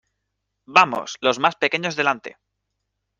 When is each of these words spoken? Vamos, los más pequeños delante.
Vamos, 0.65 1.19
los 1.21 1.37
más 1.37 1.55
pequeños 1.55 1.95
delante. 1.95 2.37